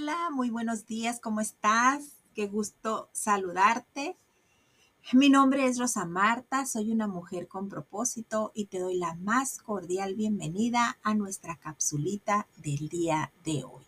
Hola, 0.00 0.30
muy 0.30 0.48
buenos 0.48 0.86
días, 0.86 1.18
¿cómo 1.18 1.40
estás? 1.40 2.20
Qué 2.32 2.46
gusto 2.46 3.08
saludarte. 3.10 4.16
Mi 5.12 5.28
nombre 5.28 5.66
es 5.66 5.76
Rosa 5.76 6.04
Marta, 6.04 6.66
soy 6.66 6.92
una 6.92 7.08
mujer 7.08 7.48
con 7.48 7.68
propósito 7.68 8.52
y 8.54 8.66
te 8.66 8.78
doy 8.78 8.96
la 8.96 9.14
más 9.14 9.58
cordial 9.58 10.14
bienvenida 10.14 10.98
a 11.02 11.14
nuestra 11.14 11.56
capsulita 11.56 12.46
del 12.58 12.88
día 12.88 13.32
de 13.44 13.64
hoy. 13.64 13.82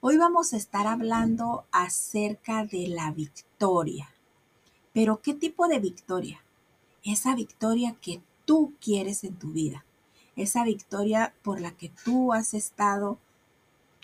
Hoy 0.00 0.16
vamos 0.16 0.54
a 0.54 0.56
estar 0.56 0.86
hablando 0.86 1.66
acerca 1.72 2.64
de 2.64 2.88
la 2.88 3.10
victoria. 3.10 4.08
Pero 4.94 5.20
¿qué 5.20 5.34
tipo 5.34 5.68
de 5.68 5.78
victoria? 5.78 6.42
Esa 7.04 7.34
victoria 7.34 7.96
que 8.00 8.22
tú 8.46 8.72
quieres 8.80 9.24
en 9.24 9.36
tu 9.36 9.52
vida. 9.52 9.84
Esa 10.36 10.64
victoria 10.64 11.34
por 11.42 11.60
la 11.60 11.72
que 11.72 11.92
tú 12.02 12.32
has 12.32 12.54
estado 12.54 13.18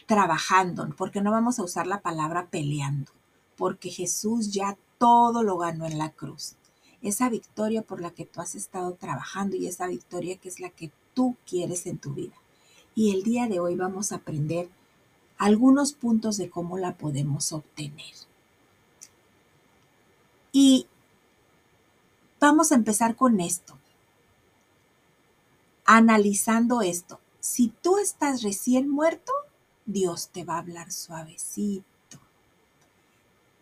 trabajando, 0.07 0.89
porque 0.97 1.21
no 1.21 1.31
vamos 1.31 1.59
a 1.59 1.65
usar 1.65 1.87
la 1.87 2.01
palabra 2.01 2.49
peleando, 2.51 3.13
porque 3.57 3.91
Jesús 3.91 4.53
ya 4.53 4.77
todo 4.99 5.43
lo 5.43 5.59
ganó 5.59 5.87
en 5.87 5.99
la 5.99 6.11
cruz. 6.11 6.55
Esa 7.01 7.29
victoria 7.29 7.83
por 7.83 8.01
la 8.01 8.13
que 8.13 8.25
tú 8.25 8.41
has 8.41 8.55
estado 8.55 8.95
trabajando 8.95 9.57
y 9.57 9.67
esa 9.67 9.87
victoria 9.89 10.37
que 10.37 10.49
es 10.49 10.61
la 10.61 10.71
que 10.71 10.93
tú 11.15 11.37
quieres 11.47 11.87
en 11.87 11.99
tu 11.99 12.15
vida. 12.15 12.35
Y 12.95 13.13
el 13.13 13.23
día 13.23 13.49
de 13.49 13.59
hoy 13.59 13.75
vamos 13.75 14.13
a 14.13 14.17
aprender 14.17 14.69
algunos 15.39 15.93
puntos 15.93 16.37
de 16.37 16.51
cómo 16.51 16.79
la 16.79 16.97
podemos 16.97 17.53
obtener. 17.53 18.15
Y 20.53 20.87
vamos 22.39 22.71
a 22.71 22.77
empezar 22.77 23.17
con 23.17 23.41
esto. 23.41 23.77
Analizando 25.85 26.83
esto. 26.83 27.19
Si 27.41 27.73
tú 27.83 27.99
estás 27.99 28.43
recién 28.43 28.89
muerto, 28.89 29.33
Dios 29.87 30.29
te 30.29 30.45
va 30.45 30.57
a 30.57 30.59
hablar 30.59 30.93
suavecito. 30.93 32.19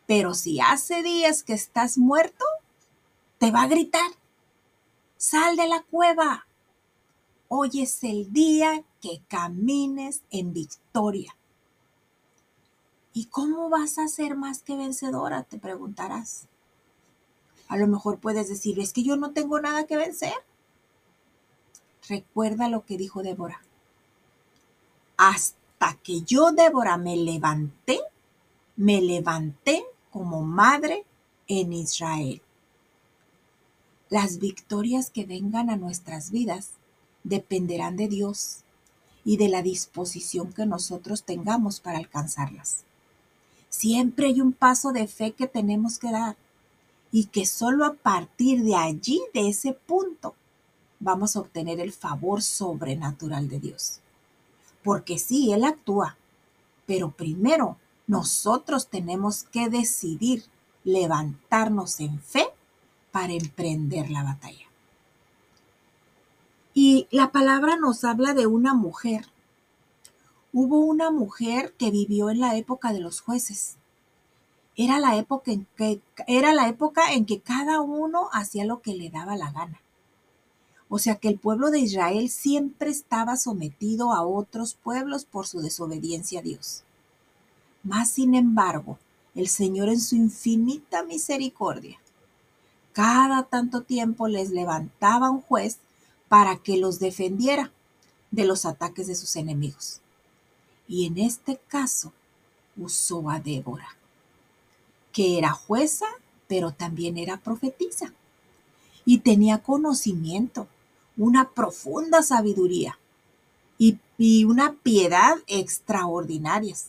Pero 0.07 0.35
si 0.35 0.61
hace 0.61 1.03
días 1.03 1.43
que 1.43 1.53
estás 1.53 1.97
muerto, 1.97 2.45
te 3.39 3.51
va 3.51 3.63
a 3.63 3.69
gritar, 3.69 4.11
sal 5.17 5.57
de 5.57 5.69
la 5.69 5.83
cueva. 5.83 6.47
Hoy 7.49 7.83
es 7.83 8.03
el 8.05 8.33
día 8.33 8.85
que 9.01 9.23
camines 9.29 10.23
en 10.31 10.53
victoria. 10.53 11.37
¿Y 13.13 13.27
cómo 13.27 13.69
vas 13.69 13.99
a 13.99 14.09
ser 14.09 14.37
más 14.37 14.63
que 14.63 14.77
vencedora? 14.77 15.43
Te 15.43 15.59
preguntarás. 15.59 16.47
A 17.69 17.77
lo 17.77 17.87
mejor 17.87 18.19
puedes 18.19 18.49
decir, 18.49 18.79
es 18.81 18.93
que 18.93 19.03
yo 19.03 19.17
no 19.17 19.33
tengo 19.33 19.61
nada 19.61 19.87
que 19.87 19.97
vencer. 19.97 20.35
Recuerda 22.09 22.69
lo 22.69 22.85
que 22.85 22.97
dijo 22.97 23.23
Débora. 23.23 23.63
Hasta 25.17 25.60
que 26.03 26.23
yo, 26.23 26.53
Débora, 26.53 26.97
me 26.97 27.17
levanté, 27.17 28.01
me 28.77 29.01
levanté 29.01 29.85
como 30.11 30.43
madre 30.43 31.05
en 31.49 31.73
Israel. 31.73 32.43
Las 34.09 34.39
victorias 34.39 35.11
que 35.11 35.25
vengan 35.25 35.71
a 35.71 35.77
nuestras 35.77 36.31
vidas 36.31 36.71
dependerán 37.23 37.97
de 37.97 38.09
Dios 38.09 38.59
y 39.25 39.37
de 39.37 39.49
la 39.49 39.63
disposición 39.63 40.53
que 40.53 40.67
nosotros 40.67 41.23
tengamos 41.23 41.81
para 41.81 41.99
alcanzarlas. 41.99 42.85
Siempre 43.69 44.27
hay 44.27 44.41
un 44.41 44.53
paso 44.53 44.93
de 44.93 45.07
fe 45.07 45.33
que 45.33 45.47
tenemos 45.47 45.99
que 45.99 46.11
dar 46.11 46.37
y 47.13 47.27
que 47.27 47.47
solo 47.47 47.85
a 47.85 47.95
partir 47.95 48.63
de 48.65 48.75
allí, 48.75 49.21
de 49.33 49.49
ese 49.49 49.73
punto, 49.73 50.35
vamos 50.99 51.37
a 51.37 51.41
obtener 51.41 51.81
el 51.81 51.93
favor 51.93 52.43
sobrenatural 52.43 53.49
de 53.49 53.61
Dios. 53.61 54.01
Porque 54.83 55.19
sí, 55.19 55.53
Él 55.53 55.65
actúa, 55.65 56.17
pero 56.87 57.11
primero 57.11 57.77
nosotros 58.07 58.89
tenemos 58.89 59.45
que 59.45 59.69
decidir 59.69 60.45
levantarnos 60.85 62.01
en 62.01 62.21
fe 62.21 62.49
para 63.13 63.33
emprender 63.33 64.11
la 64.11 64.25
batalla. 64.25 64.67
Y 66.75 67.09
la 67.11 67.31
palabra 67.31 67.77
nos 67.77 68.05
habla 68.05 68.35
de 68.35 68.47
una 68.47 68.75
mujer. 68.75 69.27
Hubo 70.53 70.81
una 70.81 71.11
mujer 71.11 71.75
que 71.79 71.91
vivió 71.91 72.31
en 72.31 72.41
la 72.41 72.57
época 72.57 72.93
de 72.93 73.01
los 73.01 73.21
jueces. 73.21 73.77
Era 74.77 74.99
la 74.99 75.17
época 75.17 75.53
en 75.53 75.67
que, 75.77 76.01
era 76.27 76.53
la 76.53 76.69
época 76.69 77.13
en 77.13 77.27
que 77.27 77.41
cada 77.41 77.81
uno 77.81 78.29
hacía 78.33 78.65
lo 78.65 78.81
que 78.81 78.95
le 78.95 79.11
daba 79.11 79.37
la 79.37 79.51
gana. 79.51 79.81
O 80.93 80.99
sea 80.99 81.15
que 81.15 81.29
el 81.29 81.39
pueblo 81.39 81.71
de 81.71 81.79
Israel 81.79 82.29
siempre 82.29 82.91
estaba 82.91 83.37
sometido 83.37 84.13
a 84.13 84.23
otros 84.27 84.75
pueblos 84.75 85.25
por 85.25 85.47
su 85.47 85.61
desobediencia 85.61 86.41
a 86.41 86.43
Dios. 86.43 86.83
Mas, 87.85 88.11
sin 88.11 88.35
embargo, 88.35 88.99
el 89.37 89.47
Señor 89.47 89.89
en 89.89 90.01
su 90.01 90.17
infinita 90.17 91.05
misericordia, 91.05 91.99
cada 92.93 93.45
tanto 93.45 93.83
tiempo 93.83 94.27
les 94.27 94.51
levantaba 94.51 95.31
un 95.31 95.43
juez 95.43 95.79
para 96.29 96.57
que 96.57 96.77
los 96.77 96.99
defendiera 96.99 97.71
de 98.33 98.45
los 98.45 98.67
ataques 98.67 99.07
de 99.07 99.15
sus 99.15 99.37
enemigos. 99.37 100.01
Y 100.89 101.07
en 101.07 101.19
este 101.19 101.61
caso 101.69 102.13
usó 102.77 103.31
a 103.31 103.39
Débora, 103.39 103.97
que 105.13 105.39
era 105.39 105.53
jueza, 105.53 106.07
pero 106.49 106.73
también 106.73 107.17
era 107.17 107.37
profetisa 107.37 108.13
y 109.05 109.19
tenía 109.19 109.59
conocimiento 109.59 110.67
una 111.21 111.51
profunda 111.51 112.23
sabiduría 112.23 112.99
y, 113.77 113.99
una 114.45 114.75
piedad 114.75 115.37
extraordinarias. 115.47 116.89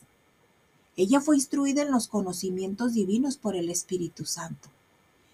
Ella 0.96 1.20
fue 1.20 1.36
instruida 1.36 1.82
en 1.82 1.92
los 1.92 2.08
conocimientos 2.08 2.94
divinos 2.94 3.36
por 3.38 3.56
el 3.56 3.70
Espíritu 3.70 4.26
Santo 4.26 4.70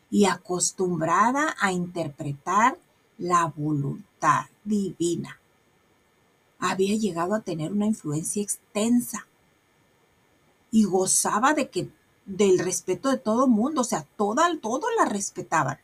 y 0.09 0.25
acostumbrada 0.25 1.55
a 1.59 1.71
interpretar 1.71 2.77
la 3.19 3.45
voluntad 3.55 4.45
divina. 4.63 5.39
Había 6.59 6.95
llegado 6.95 7.35
a 7.35 7.41
tener 7.41 7.71
una 7.71 7.85
influencia 7.85 8.41
extensa 8.41 9.27
y 10.71 10.85
gozaba 10.85 11.53
de 11.53 11.69
que 11.69 11.89
del 12.25 12.59
respeto 12.59 13.09
de 13.09 13.17
todo 13.17 13.47
mundo, 13.47 13.81
o 13.81 13.85
sea, 13.85 14.07
toda, 14.17 14.49
todo 14.59 14.87
la 14.97 15.05
respetaban 15.05 15.79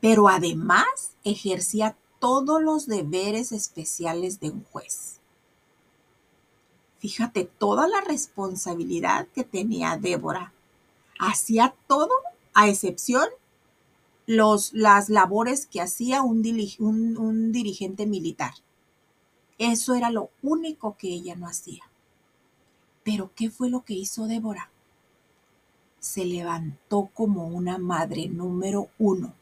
pero 0.00 0.28
además 0.28 1.12
ejercía 1.24 1.96
todos 2.18 2.62
los 2.62 2.86
deberes 2.86 3.52
especiales 3.52 4.40
de 4.40 4.50
un 4.50 4.64
juez. 4.64 5.20
Fíjate 6.98 7.44
toda 7.44 7.86
la 7.86 8.00
responsabilidad 8.00 9.28
que 9.28 9.44
tenía 9.44 9.96
Débora. 9.96 10.52
Hacía 11.18 11.74
todo 11.86 12.10
a 12.54 12.68
excepción 12.68 13.26
los, 14.26 14.72
las 14.72 15.08
labores 15.08 15.66
que 15.66 15.80
hacía 15.80 16.22
un, 16.22 16.44
un 17.18 17.52
dirigente 17.52 18.06
militar. 18.06 18.54
Eso 19.58 19.94
era 19.94 20.10
lo 20.10 20.30
único 20.42 20.96
que 20.96 21.08
ella 21.08 21.34
no 21.36 21.46
hacía. 21.46 21.84
Pero 23.04 23.30
¿qué 23.34 23.50
fue 23.50 23.70
lo 23.70 23.84
que 23.84 23.94
hizo 23.94 24.26
Débora? 24.26 24.70
Se 26.00 26.24
levantó 26.24 27.10
como 27.14 27.46
una 27.46 27.78
madre 27.78 28.28
número 28.28 28.88
uno 28.98 29.34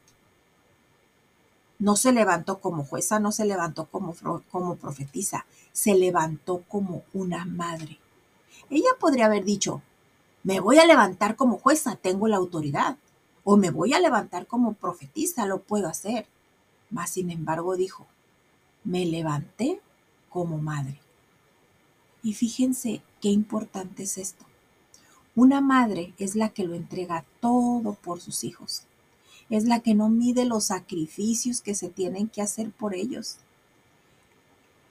no 1.79 1.95
se 1.95 2.11
levantó 2.11 2.59
como 2.59 2.83
jueza, 2.83 3.19
no 3.19 3.31
se 3.31 3.45
levantó 3.45 3.85
como, 3.85 4.15
como 4.49 4.75
profetisa, 4.75 5.45
se 5.71 5.95
levantó 5.95 6.63
como 6.67 7.03
una 7.13 7.45
madre. 7.45 7.99
Ella 8.69 8.89
podría 8.99 9.27
haber 9.27 9.43
dicho, 9.43 9.81
me 10.43 10.59
voy 10.59 10.79
a 10.79 10.85
levantar 10.85 11.35
como 11.35 11.57
jueza, 11.57 11.95
tengo 11.95 12.27
la 12.27 12.37
autoridad, 12.37 12.97
o 13.43 13.57
me 13.57 13.69
voy 13.69 13.93
a 13.93 13.99
levantar 13.99 14.47
como 14.47 14.73
profetisa, 14.73 15.45
lo 15.45 15.61
puedo 15.61 15.87
hacer. 15.87 16.27
Mas, 16.89 17.11
sin 17.11 17.29
embargo, 17.31 17.75
dijo, 17.75 18.07
me 18.83 19.05
levanté 19.05 19.79
como 20.29 20.57
madre. 20.57 20.99
Y 22.23 22.33
fíjense 22.33 23.01
qué 23.21 23.29
importante 23.29 24.03
es 24.03 24.17
esto. 24.17 24.45
Una 25.35 25.61
madre 25.61 26.13
es 26.17 26.35
la 26.35 26.49
que 26.49 26.63
lo 26.63 26.73
entrega 26.73 27.23
todo 27.39 27.93
por 27.93 28.19
sus 28.19 28.43
hijos 28.43 28.87
es 29.49 29.63
la 29.65 29.79
que 29.79 29.95
no 29.95 30.09
mide 30.09 30.45
los 30.45 30.65
sacrificios 30.65 31.61
que 31.61 31.75
se 31.75 31.89
tienen 31.89 32.27
que 32.27 32.41
hacer 32.41 32.71
por 32.71 32.93
ellos. 32.93 33.37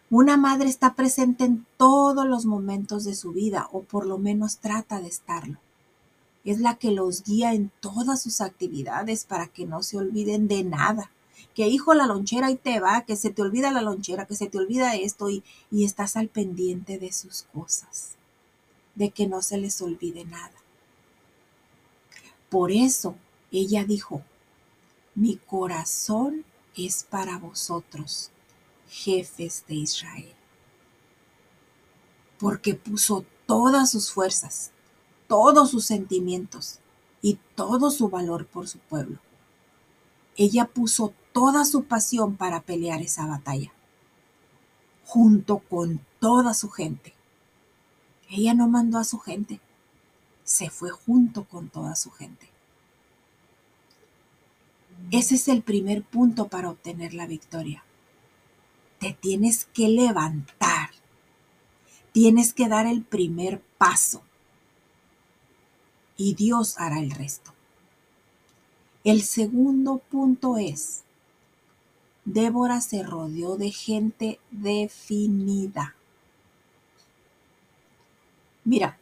Una 0.08 0.36
madre 0.36 0.68
está 0.68 0.94
presente 0.94 1.44
en 1.44 1.66
todos 1.76 2.26
los 2.26 2.46
momentos 2.46 3.04
de 3.04 3.14
su 3.14 3.32
vida, 3.32 3.68
o 3.72 3.82
por 3.82 4.06
lo 4.06 4.18
menos 4.18 4.58
trata 4.58 5.00
de 5.00 5.08
estarlo. 5.08 5.58
Es 6.44 6.60
la 6.60 6.76
que 6.76 6.92
los 6.92 7.24
guía 7.24 7.54
en 7.54 7.72
todas 7.80 8.22
sus 8.22 8.40
actividades 8.40 9.24
para 9.24 9.48
que 9.48 9.66
no 9.66 9.82
se 9.82 9.98
olviden 9.98 10.46
de 10.46 10.62
nada. 10.62 11.10
Que 11.54 11.66
hijo 11.66 11.92
la 11.92 12.06
lonchera 12.06 12.50
y 12.50 12.56
te 12.56 12.78
va, 12.78 13.02
que 13.02 13.16
se 13.16 13.30
te 13.30 13.42
olvida 13.42 13.72
la 13.72 13.82
lonchera, 13.82 14.26
que 14.26 14.36
se 14.36 14.46
te 14.46 14.58
olvida 14.58 14.94
esto 14.94 15.28
y, 15.28 15.42
y 15.72 15.84
estás 15.84 16.16
al 16.16 16.28
pendiente 16.28 16.98
de 16.98 17.12
sus 17.12 17.42
cosas, 17.52 18.12
de 18.94 19.10
que 19.10 19.26
no 19.26 19.42
se 19.42 19.58
les 19.58 19.82
olvide 19.82 20.24
nada. 20.24 20.54
Por 22.48 22.70
eso 22.70 23.16
ella 23.50 23.84
dijo, 23.84 24.22
mi 25.16 25.38
corazón 25.38 26.44
es 26.76 27.02
para 27.02 27.38
vosotros, 27.38 28.30
jefes 28.88 29.64
de 29.66 29.74
Israel. 29.74 30.32
porque 32.38 32.74
puso 32.74 33.24
todas 33.46 33.90
sus 33.90 34.12
fuerzas, 34.12 34.70
todos 35.26 35.70
sus 35.70 35.86
sentimientos 35.86 36.80
y 37.22 37.38
todo 37.54 37.90
su 37.90 38.08
valor 38.08 38.46
por 38.46 38.68
su 38.68 38.78
pueblo. 38.78 39.18
Ella 40.36 40.66
puso 40.66 41.14
toda 41.32 41.64
su 41.64 41.84
pasión 41.84 42.36
para 42.36 42.60
pelear 42.60 43.00
esa 43.00 43.26
batalla, 43.26 43.72
junto 45.06 45.58
con 45.58 46.00
toda 46.20 46.52
su 46.52 46.68
gente. 46.70 47.14
Ella 48.28 48.54
no 48.54 48.68
mandó 48.68 48.98
a 48.98 49.04
su 49.04 49.18
gente, 49.18 49.60
se 50.44 50.68
fue 50.68 50.90
junto 50.90 51.44
con 51.44 51.70
toda 51.70 51.96
su 51.96 52.10
gente. 52.10 52.50
Ese 55.10 55.36
es 55.36 55.48
el 55.48 55.62
primer 55.62 56.02
punto 56.02 56.48
para 56.48 56.70
obtener 56.70 57.14
la 57.14 57.26
victoria. 57.26 57.84
Te 58.98 59.12
tienes 59.12 59.66
que 59.66 59.88
levantar. 59.88 60.90
Tienes 62.12 62.52
que 62.52 62.68
dar 62.68 62.86
el 62.86 63.02
primer 63.02 63.60
paso. 63.78 64.22
Y 66.16 66.34
Dios 66.34 66.76
hará 66.78 66.98
el 66.98 67.10
resto. 67.10 67.52
El 69.04 69.22
segundo 69.22 69.98
punto 69.98 70.56
es, 70.56 71.04
Débora 72.24 72.80
se 72.80 73.04
rodeó 73.04 73.56
de 73.56 73.70
gente 73.70 74.40
definida. 74.50 75.94
Mira, 78.64 78.98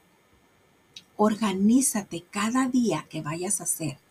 organízate 1.17 2.23
cada 2.31 2.69
día 2.69 3.06
que 3.08 3.23
vayas 3.23 3.61
a 3.61 3.64
hacer. 3.64 4.04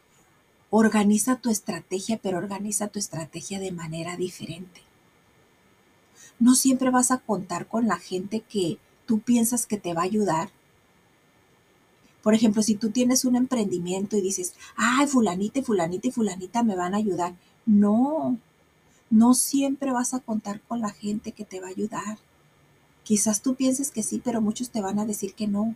Organiza 0.75 1.35
tu 1.35 1.51
estrategia, 1.51 2.17
pero 2.17 2.39
organiza 2.39 2.87
tu 2.87 2.97
estrategia 2.97 3.59
de 3.59 3.71
manera 3.71 4.17
diferente. 4.17 4.81
No 6.39 6.55
siempre 6.55 6.89
vas 6.89 7.11
a 7.11 7.19
contar 7.19 7.67
con 7.67 7.87
la 7.87 7.97
gente 7.97 8.39
que 8.39 8.79
tú 9.05 9.19
piensas 9.19 9.67
que 9.67 9.77
te 9.77 9.93
va 9.93 10.01
a 10.01 10.05
ayudar. 10.05 10.49
Por 12.23 12.33
ejemplo, 12.33 12.63
si 12.63 12.73
tú 12.73 12.89
tienes 12.89 13.23
un 13.23 13.35
emprendimiento 13.35 14.17
y 14.17 14.21
dices, 14.21 14.55
ay, 14.75 15.05
fulanita 15.05 15.59
y 15.59 15.61
fulanita 15.61 16.07
y 16.07 16.11
fulanita 16.11 16.63
me 16.63 16.75
van 16.75 16.95
a 16.95 16.97
ayudar. 16.97 17.35
No, 17.67 18.39
no 19.11 19.35
siempre 19.35 19.91
vas 19.91 20.15
a 20.15 20.21
contar 20.21 20.59
con 20.61 20.81
la 20.81 20.89
gente 20.89 21.33
que 21.33 21.45
te 21.45 21.59
va 21.59 21.67
a 21.67 21.69
ayudar. 21.69 22.17
Quizás 23.03 23.43
tú 23.43 23.53
pienses 23.53 23.91
que 23.91 24.01
sí, 24.01 24.19
pero 24.25 24.41
muchos 24.41 24.71
te 24.71 24.81
van 24.81 24.97
a 24.97 25.05
decir 25.05 25.35
que 25.35 25.45
no. 25.45 25.75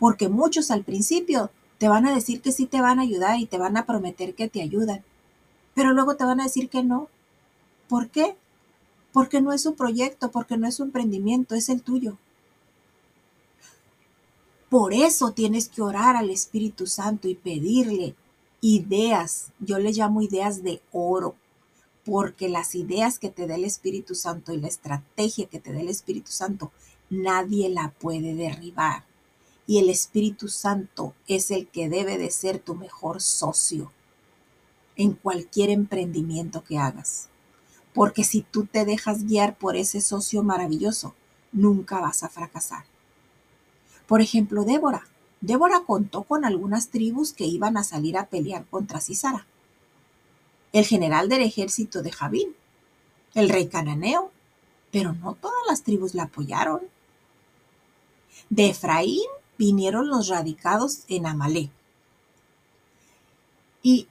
Porque 0.00 0.28
muchos 0.28 0.72
al 0.72 0.82
principio 0.82 1.52
te 1.78 1.88
van 1.88 2.06
a 2.06 2.14
decir 2.14 2.40
que 2.40 2.52
sí 2.52 2.66
te 2.66 2.80
van 2.80 2.98
a 2.98 3.02
ayudar 3.02 3.38
y 3.38 3.46
te 3.46 3.58
van 3.58 3.76
a 3.76 3.86
prometer 3.86 4.34
que 4.34 4.48
te 4.48 4.62
ayudan. 4.62 5.02
Pero 5.74 5.92
luego 5.92 6.16
te 6.16 6.24
van 6.24 6.40
a 6.40 6.44
decir 6.44 6.68
que 6.68 6.82
no. 6.82 7.08
¿Por 7.88 8.10
qué? 8.10 8.36
Porque 9.12 9.40
no 9.40 9.52
es 9.52 9.62
su 9.62 9.74
proyecto, 9.74 10.30
porque 10.30 10.56
no 10.56 10.66
es 10.66 10.74
su 10.74 10.82
emprendimiento, 10.82 11.54
es 11.54 11.68
el 11.68 11.82
tuyo. 11.82 12.18
Por 14.68 14.92
eso 14.92 15.32
tienes 15.32 15.68
que 15.68 15.80
orar 15.80 16.16
al 16.16 16.30
Espíritu 16.30 16.86
Santo 16.86 17.28
y 17.28 17.34
pedirle 17.34 18.14
ideas. 18.60 19.52
Yo 19.60 19.78
le 19.78 19.92
llamo 19.92 20.20
ideas 20.20 20.62
de 20.62 20.82
oro 20.92 21.36
porque 22.04 22.48
las 22.48 22.74
ideas 22.74 23.18
que 23.18 23.28
te 23.28 23.46
dé 23.46 23.54
el 23.54 23.64
Espíritu 23.64 24.14
Santo 24.14 24.52
y 24.52 24.58
la 24.58 24.68
estrategia 24.68 25.46
que 25.46 25.60
te 25.60 25.72
dé 25.72 25.80
el 25.80 25.88
Espíritu 25.88 26.30
Santo, 26.30 26.72
nadie 27.10 27.68
la 27.68 27.90
puede 27.98 28.34
derribar. 28.34 29.04
Y 29.68 29.78
el 29.78 29.88
Espíritu 29.88 30.48
Santo 30.48 31.14
es 31.28 31.52
el 31.52 31.68
que 31.68 31.88
debe 31.88 32.18
de 32.18 32.32
ser 32.32 32.58
tu 32.58 32.74
mejor 32.74 33.22
socio 33.22 33.92
en 34.96 35.12
cualquier 35.12 35.70
emprendimiento 35.70 36.64
que 36.64 36.78
hagas. 36.78 37.28
Porque 37.94 38.24
si 38.24 38.42
tú 38.42 38.66
te 38.66 38.84
dejas 38.84 39.24
guiar 39.24 39.56
por 39.56 39.76
ese 39.76 40.00
socio 40.00 40.42
maravilloso, 40.42 41.14
nunca 41.52 42.00
vas 42.00 42.24
a 42.24 42.28
fracasar. 42.28 42.84
Por 44.08 44.20
ejemplo, 44.20 44.64
Débora. 44.64 45.06
Débora 45.40 45.84
contó 45.86 46.24
con 46.24 46.44
algunas 46.44 46.88
tribus 46.88 47.32
que 47.32 47.44
iban 47.46 47.76
a 47.76 47.84
salir 47.84 48.18
a 48.18 48.26
pelear 48.26 48.66
contra 48.66 49.00
Cisara 49.00 49.46
el 50.72 50.84
general 50.84 51.28
del 51.28 51.42
ejército 51.42 52.02
de 52.02 52.12
Javín, 52.12 52.54
el 53.34 53.48
rey 53.48 53.68
cananeo, 53.68 54.30
pero 54.90 55.12
no 55.12 55.34
todas 55.34 55.58
las 55.68 55.82
tribus 55.82 56.14
la 56.14 56.24
apoyaron. 56.24 56.80
De 58.50 58.70
Efraín 58.70 59.28
vinieron 59.58 60.08
los 60.08 60.28
radicados 60.28 61.00
en 61.08 61.26
Amalé. 61.26 61.70
Y, 63.82 64.08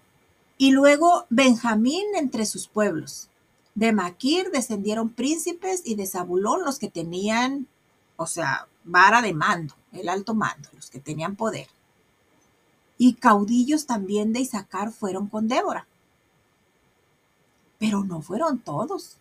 y 0.57 0.71
luego 0.71 1.25
Benjamín 1.29 2.05
entre 2.15 2.45
sus 2.45 2.67
pueblos. 2.67 3.29
De 3.73 3.91
Maquir 3.91 4.51
descendieron 4.51 5.09
príncipes 5.09 5.81
y 5.85 5.95
de 5.95 6.07
Zabulón 6.07 6.63
los 6.63 6.79
que 6.79 6.89
tenían, 6.89 7.67
o 8.15 8.27
sea, 8.27 8.67
vara 8.83 9.21
de 9.21 9.33
mando, 9.33 9.75
el 9.91 10.09
alto 10.09 10.33
mando, 10.33 10.69
los 10.73 10.89
que 10.89 10.99
tenían 10.99 11.35
poder. 11.35 11.67
Y 12.97 13.13
caudillos 13.13 13.85
también 13.85 14.33
de 14.33 14.41
Isaacar 14.41 14.91
fueron 14.91 15.27
con 15.27 15.47
Débora 15.47 15.87
pero 17.77 18.03
no 18.03 18.21
fueron 18.21 18.59
todos. 18.59 19.17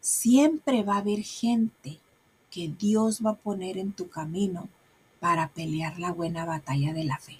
Siempre 0.00 0.82
va 0.82 0.94
a 0.94 0.98
haber 0.98 1.22
gente 1.22 2.00
que 2.50 2.68
Dios 2.68 3.20
va 3.24 3.30
a 3.30 3.36
poner 3.36 3.78
en 3.78 3.92
tu 3.92 4.08
camino 4.08 4.68
para 5.20 5.48
pelear 5.48 5.98
la 5.98 6.12
buena 6.12 6.44
batalla 6.44 6.92
de 6.92 7.04
la 7.04 7.18
fe. 7.18 7.38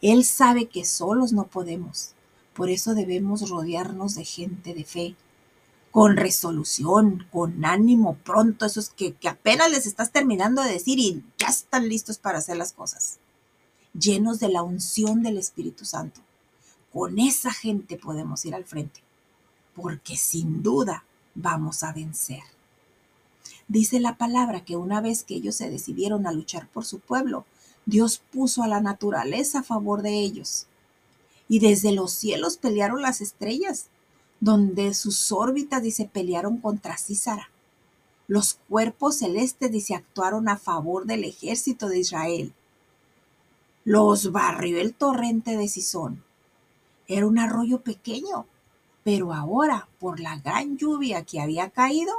Él 0.00 0.24
sabe 0.24 0.66
que 0.66 0.84
solos 0.84 1.32
no 1.32 1.44
podemos, 1.44 2.14
por 2.54 2.70
eso 2.70 2.94
debemos 2.94 3.48
rodearnos 3.48 4.14
de 4.14 4.24
gente 4.24 4.74
de 4.74 4.84
fe, 4.84 5.16
con 5.90 6.16
resolución, 6.16 7.26
con 7.30 7.64
ánimo 7.64 8.16
pronto, 8.24 8.64
esos 8.64 8.90
que, 8.90 9.12
que 9.12 9.28
apenas 9.28 9.70
les 9.70 9.86
estás 9.86 10.10
terminando 10.10 10.62
de 10.62 10.72
decir 10.72 10.98
y 10.98 11.22
ya 11.38 11.48
están 11.48 11.88
listos 11.88 12.18
para 12.18 12.38
hacer 12.38 12.56
las 12.56 12.72
cosas, 12.72 13.18
llenos 13.92 14.40
de 14.40 14.48
la 14.48 14.62
unción 14.62 15.22
del 15.22 15.36
Espíritu 15.36 15.84
Santo 15.84 16.22
con 16.92 17.18
esa 17.18 17.52
gente 17.52 17.96
podemos 17.96 18.44
ir 18.44 18.54
al 18.54 18.64
frente, 18.64 19.00
porque 19.74 20.16
sin 20.16 20.62
duda 20.62 21.04
vamos 21.34 21.82
a 21.82 21.92
vencer. 21.92 22.42
Dice 23.72 24.00
la 24.00 24.18
palabra 24.18 24.66
que 24.66 24.76
una 24.76 25.00
vez 25.00 25.24
que 25.24 25.36
ellos 25.36 25.56
se 25.56 25.70
decidieron 25.70 26.26
a 26.26 26.32
luchar 26.32 26.68
por 26.68 26.84
su 26.84 26.98
pueblo, 26.98 27.46
Dios 27.86 28.20
puso 28.30 28.62
a 28.62 28.68
la 28.68 28.82
naturaleza 28.82 29.60
a 29.60 29.62
favor 29.62 30.02
de 30.02 30.20
ellos. 30.20 30.66
Y 31.48 31.58
desde 31.60 31.92
los 31.92 32.12
cielos 32.12 32.58
pelearon 32.58 33.00
las 33.00 33.22
estrellas, 33.22 33.86
donde 34.40 34.92
sus 34.92 35.32
órbitas, 35.32 35.82
dice, 35.82 36.04
pelearon 36.12 36.58
contra 36.58 36.98
Císara. 36.98 37.48
Los 38.28 38.58
cuerpos 38.68 39.16
celestes, 39.16 39.72
dice, 39.72 39.94
actuaron 39.94 40.50
a 40.50 40.58
favor 40.58 41.06
del 41.06 41.24
ejército 41.24 41.88
de 41.88 42.00
Israel. 42.00 42.52
Los 43.84 44.32
barrió 44.32 44.78
el 44.82 44.92
torrente 44.92 45.56
de 45.56 45.68
Sison 45.68 46.22
era 47.08 47.26
un 47.26 47.38
arroyo 47.38 47.80
pequeño, 47.80 48.46
pero 49.04 49.32
ahora, 49.32 49.88
por 49.98 50.20
la 50.20 50.38
gran 50.38 50.76
lluvia 50.78 51.24
que 51.24 51.40
había 51.40 51.70
caído, 51.70 52.12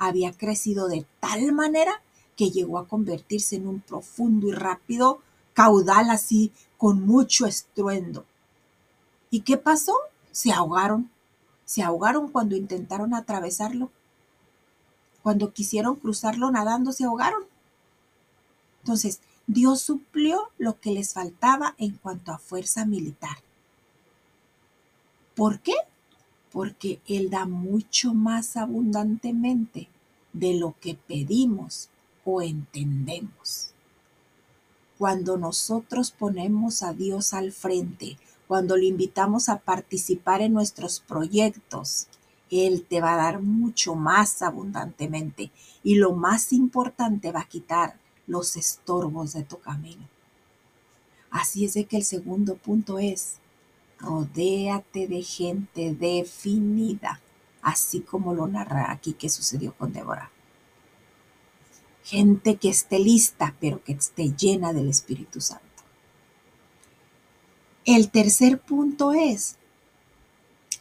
había 0.00 0.32
crecido 0.32 0.88
de 0.88 1.06
tal 1.20 1.52
manera 1.52 2.02
que 2.34 2.50
llegó 2.50 2.78
a 2.78 2.88
convertirse 2.88 3.56
en 3.56 3.68
un 3.68 3.80
profundo 3.80 4.48
y 4.48 4.52
rápido 4.52 5.20
caudal 5.52 6.08
así, 6.08 6.52
con 6.78 7.06
mucho 7.06 7.46
estruendo. 7.46 8.24
¿Y 9.30 9.42
qué 9.42 9.58
pasó? 9.58 9.94
Se 10.32 10.50
ahogaron. 10.50 11.10
Se 11.66 11.82
ahogaron 11.82 12.28
cuando 12.28 12.56
intentaron 12.56 13.14
atravesarlo. 13.14 13.90
Cuando 15.22 15.52
quisieron 15.52 15.96
cruzarlo 15.96 16.50
nadando, 16.50 16.92
se 16.92 17.04
ahogaron. 17.04 17.42
Entonces, 18.82 19.20
Dios 19.46 19.82
suplió 19.82 20.50
lo 20.56 20.80
que 20.80 20.92
les 20.92 21.12
faltaba 21.12 21.74
en 21.76 21.96
cuanto 21.96 22.32
a 22.32 22.38
fuerza 22.38 22.86
militar. 22.86 23.36
¿Por 25.34 25.60
qué? 25.60 25.74
Porque 26.52 27.00
Él 27.06 27.30
da 27.30 27.46
mucho 27.46 28.14
más 28.14 28.56
abundantemente 28.56 29.88
de 30.32 30.54
lo 30.54 30.74
que 30.80 30.94
pedimos 30.94 31.88
o 32.24 32.42
entendemos. 32.42 33.72
Cuando 34.98 35.38
nosotros 35.38 36.10
ponemos 36.10 36.82
a 36.82 36.92
Dios 36.92 37.32
al 37.32 37.52
frente, 37.52 38.18
cuando 38.46 38.76
lo 38.76 38.82
invitamos 38.82 39.48
a 39.48 39.58
participar 39.58 40.42
en 40.42 40.52
nuestros 40.52 41.00
proyectos, 41.00 42.08
Él 42.50 42.84
te 42.88 43.00
va 43.00 43.14
a 43.14 43.16
dar 43.16 43.40
mucho 43.40 43.94
más 43.94 44.42
abundantemente 44.42 45.50
y 45.82 45.94
lo 45.94 46.12
más 46.12 46.52
importante 46.52 47.32
va 47.32 47.40
a 47.40 47.48
quitar 47.48 47.98
los 48.26 48.56
estorbos 48.56 49.32
de 49.32 49.44
tu 49.44 49.58
camino. 49.60 50.06
Así 51.30 51.64
es 51.64 51.74
de 51.74 51.84
que 51.84 51.96
el 51.96 52.04
segundo 52.04 52.56
punto 52.56 52.98
es, 52.98 53.36
Rodéate 54.00 55.06
de 55.06 55.22
gente 55.22 55.94
definida, 55.94 57.20
así 57.62 58.00
como 58.00 58.34
lo 58.34 58.46
narra 58.46 58.90
aquí 58.90 59.12
que 59.12 59.28
sucedió 59.28 59.74
con 59.74 59.92
Débora. 59.92 60.30
Gente 62.02 62.56
que 62.56 62.70
esté 62.70 62.98
lista, 62.98 63.54
pero 63.60 63.84
que 63.84 63.92
esté 63.92 64.34
llena 64.34 64.72
del 64.72 64.88
Espíritu 64.88 65.40
Santo. 65.40 65.64
El 67.84 68.10
tercer 68.10 68.60
punto 68.60 69.12
es, 69.12 69.56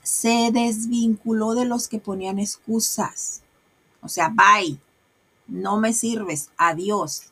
se 0.03 0.51
desvinculó 0.51 1.55
de 1.55 1.65
los 1.65 1.87
que 1.87 1.99
ponían 1.99 2.39
excusas. 2.39 3.41
O 4.01 4.07
sea, 4.07 4.29
bye, 4.29 4.79
no 5.47 5.79
me 5.79 5.93
sirves, 5.93 6.49
adiós. 6.57 7.31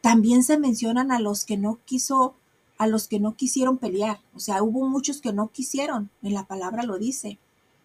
También 0.00 0.42
se 0.42 0.58
mencionan 0.58 1.12
a 1.12 1.20
los 1.20 1.44
que 1.44 1.56
no 1.56 1.78
quiso, 1.84 2.34
a 2.80 2.86
los 2.86 3.08
que 3.08 3.20
no 3.20 3.34
quisieron 3.34 3.76
pelear. 3.76 4.20
O 4.34 4.40
sea, 4.40 4.62
hubo 4.62 4.88
muchos 4.88 5.20
que 5.20 5.34
no 5.34 5.48
quisieron, 5.48 6.08
en 6.22 6.32
la 6.32 6.46
palabra 6.46 6.82
lo 6.82 6.96
dice. 6.96 7.36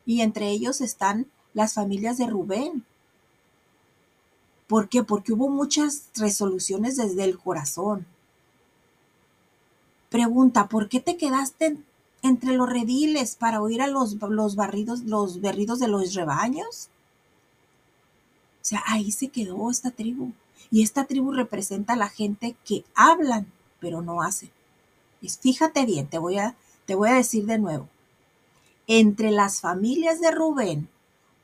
Y 0.05 0.21
entre 0.21 0.49
ellos 0.51 0.79
están 0.79 1.27
las 1.53 1.73
familias 1.73 2.17
de 2.17 2.27
Rubén. 2.27 2.85
¿Por 4.67 4.87
qué? 4.87 5.03
Porque 5.03 5.33
hubo 5.33 5.49
muchas 5.49 6.05
resoluciones 6.15 6.95
desde 6.95 7.25
el 7.25 7.37
corazón. 7.37 8.05
Pregunta, 10.09 10.69
¿por 10.69 10.87
qué 10.87 11.01
te 11.01 11.17
quedaste 11.17 11.77
entre 12.21 12.55
los 12.55 12.69
rediles 12.69 13.35
para 13.35 13.61
oír 13.61 13.81
a 13.81 13.87
los, 13.87 14.13
los 14.13 14.55
barridos, 14.55 15.01
los 15.03 15.41
berridos 15.41 15.79
de 15.79 15.89
los 15.89 16.13
rebaños? 16.13 16.87
O 18.61 18.65
sea, 18.65 18.81
ahí 18.87 19.11
se 19.11 19.27
quedó 19.27 19.69
esta 19.69 19.91
tribu. 19.91 20.31
Y 20.71 20.83
esta 20.83 21.03
tribu 21.03 21.33
representa 21.33 21.93
a 21.93 21.97
la 21.97 22.07
gente 22.07 22.55
que 22.63 22.85
hablan, 22.95 23.51
pero 23.81 24.01
no 24.01 24.21
hacen. 24.21 24.51
Fíjate 25.29 25.85
bien, 25.85 26.07
te 26.07 26.17
voy, 26.17 26.37
a, 26.37 26.55
te 26.85 26.95
voy 26.95 27.09
a 27.09 27.15
decir 27.15 27.45
de 27.45 27.59
nuevo. 27.59 27.87
Entre 28.87 29.31
las 29.31 29.61
familias 29.61 30.21
de 30.21 30.31
Rubén 30.31 30.89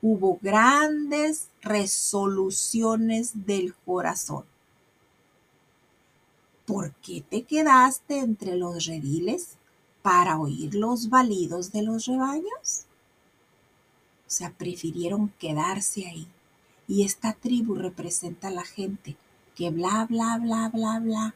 hubo 0.02 0.40
grandes 0.42 1.50
resoluciones 1.62 3.46
del 3.46 3.74
corazón. 3.86 4.46
¿Por 6.66 6.94
qué 6.96 7.24
te 7.28 7.44
quedaste 7.44 8.20
entre 8.20 8.56
los 8.56 8.86
rediles 8.86 9.58
para 10.02 10.40
oír 10.40 10.74
los 10.76 11.10
balidos 11.10 11.72
de 11.72 11.82
los 11.84 12.06
rebaños? 12.06 12.86
O 14.28 14.34
sea, 14.34 14.52
prefirieron 14.52 15.34
quedarse 15.40 16.08
ahí. 16.08 16.28
Y 16.88 17.04
esta 17.04 17.34
tribu 17.34 17.76
representa 17.76 18.48
a 18.48 18.52
la 18.52 18.64
gente 18.64 19.18
que 19.56 19.70
bla, 19.70 20.06
bla, 20.10 20.40
bla, 20.42 20.70
bla, 20.74 21.00
bla. 21.00 21.36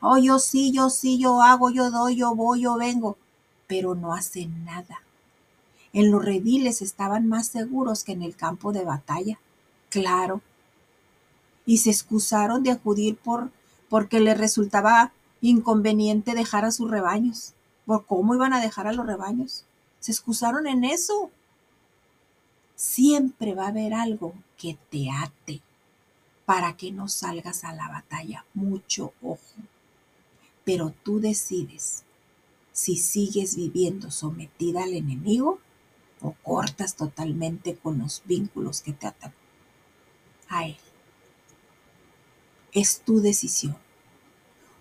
Oh, 0.00 0.18
yo 0.18 0.38
sí, 0.38 0.72
yo 0.72 0.88
sí, 0.90 1.18
yo 1.18 1.42
hago, 1.42 1.70
yo 1.70 1.90
doy, 1.90 2.16
yo 2.16 2.34
voy, 2.34 2.62
yo 2.62 2.76
vengo, 2.76 3.18
pero 3.66 3.94
no 3.94 4.14
hacen 4.14 4.64
nada. 4.64 5.02
En 5.92 6.10
los 6.10 6.24
rediles 6.24 6.82
estaban 6.82 7.26
más 7.26 7.48
seguros 7.48 8.04
que 8.04 8.12
en 8.12 8.22
el 8.22 8.36
campo 8.36 8.72
de 8.72 8.84
batalla, 8.84 9.38
claro. 9.90 10.40
Y 11.66 11.78
se 11.78 11.90
excusaron 11.90 12.62
de 12.62 12.70
acudir 12.70 13.16
por 13.16 13.50
porque 13.90 14.20
les 14.20 14.38
resultaba 14.38 15.12
inconveniente 15.42 16.34
dejar 16.34 16.64
a 16.64 16.70
sus 16.70 16.90
rebaños. 16.90 17.54
¿Por 17.84 18.06
cómo 18.06 18.34
iban 18.34 18.52
a 18.52 18.60
dejar 18.60 18.86
a 18.86 18.92
los 18.92 19.04
rebaños? 19.04 19.64
Se 19.98 20.12
excusaron 20.12 20.66
en 20.66 20.84
eso. 20.84 21.30
Siempre 22.76 23.54
va 23.54 23.64
a 23.64 23.68
haber 23.68 23.92
algo 23.92 24.32
que 24.56 24.78
te 24.90 25.10
ate 25.10 25.60
para 26.46 26.76
que 26.76 26.92
no 26.92 27.08
salgas 27.08 27.64
a 27.64 27.74
la 27.74 27.88
batalla. 27.88 28.44
Mucho 28.54 29.12
ojo. 29.22 29.40
Pero 30.64 30.94
tú 31.02 31.20
decides 31.20 32.04
si 32.72 32.96
sigues 32.96 33.56
viviendo 33.56 34.10
sometida 34.10 34.84
al 34.84 34.94
enemigo 34.94 35.58
o 36.20 36.34
cortas 36.42 36.96
totalmente 36.96 37.76
con 37.76 37.98
los 37.98 38.22
vínculos 38.24 38.82
que 38.82 38.92
te 38.92 39.06
atan 39.06 39.34
a 40.48 40.66
él. 40.66 40.76
Es 42.72 43.00
tu 43.00 43.20
decisión. 43.20 43.76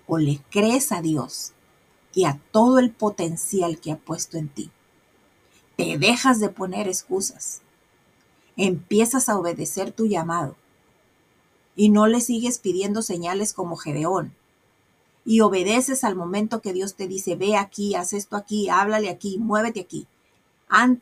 O 0.08 0.18
le 0.18 0.42
crees 0.50 0.92
a 0.92 1.02
Dios 1.02 1.54
y 2.14 2.26
a 2.26 2.40
todo 2.52 2.80
el 2.80 2.92
potencial 2.92 3.80
que 3.80 3.92
ha 3.92 3.98
puesto 3.98 4.38
en 4.38 4.50
ti. 4.50 4.72
Te 5.78 5.98
dejas 5.98 6.40
de 6.40 6.50
poner 6.50 6.88
excusas. 6.88 7.62
Empiezas 8.58 9.30
a 9.30 9.38
obedecer 9.38 9.92
tu 9.92 10.08
llamado. 10.08 10.56
Y 11.76 11.90
no 11.90 12.08
le 12.08 12.20
sigues 12.20 12.60
pidiendo 12.60 13.02
señales 13.02 13.54
como 13.54 13.78
Gedeón. 13.78 14.34
Y 15.30 15.42
obedeces 15.42 16.04
al 16.04 16.16
momento 16.16 16.62
que 16.62 16.74
Dios 16.74 16.96
te 16.96 17.08
dice, 17.08 17.36
ve 17.36 17.56
aquí, 17.56 17.94
haz 17.94 18.14
esto 18.14 18.36
aquí, 18.36 18.68
háblale 18.70 19.10
aquí, 19.10 19.38
muévete 19.38 19.82
aquí 19.82 20.08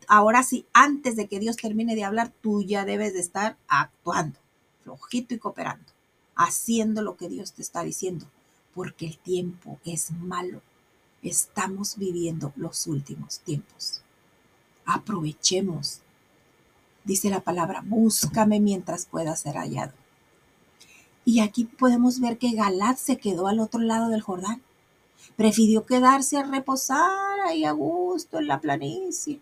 ahora 0.08 0.42
sí, 0.42 0.66
antes 0.72 1.16
de 1.16 1.28
que 1.28 1.40
Dios 1.40 1.56
termine 1.56 1.94
de 1.94 2.04
hablar, 2.04 2.32
tú 2.40 2.62
ya 2.62 2.84
debes 2.84 3.12
de 3.12 3.20
estar 3.20 3.56
actuando, 3.68 4.38
flojito 4.82 5.34
y 5.34 5.38
cooperando, 5.38 5.92
haciendo 6.34 7.02
lo 7.02 7.16
que 7.16 7.28
Dios 7.28 7.52
te 7.52 7.62
está 7.62 7.82
diciendo, 7.82 8.26
porque 8.74 9.06
el 9.06 9.18
tiempo 9.18 9.78
es 9.84 10.10
malo. 10.12 10.62
Estamos 11.22 11.96
viviendo 11.96 12.52
los 12.56 12.86
últimos 12.86 13.40
tiempos. 13.40 14.02
Aprovechemos. 14.86 16.00
Dice 17.04 17.28
la 17.28 17.40
palabra, 17.40 17.82
búscame 17.84 18.60
mientras 18.60 19.06
pueda 19.06 19.34
ser 19.36 19.56
hallado. 19.56 19.92
Y 21.28 21.40
aquí 21.40 21.64
podemos 21.64 22.20
ver 22.20 22.38
que 22.38 22.52
Galat 22.52 22.96
se 22.96 23.18
quedó 23.18 23.48
al 23.48 23.60
otro 23.60 23.80
lado 23.80 24.08
del 24.08 24.22
Jordán. 24.22 24.62
Prefirió 25.36 25.84
quedarse 25.84 26.38
a 26.38 26.42
reposar 26.42 27.40
ahí 27.46 27.66
a 27.66 27.72
gusto 27.72 28.38
en 28.38 28.46
la 28.46 28.62
planicie 28.62 29.38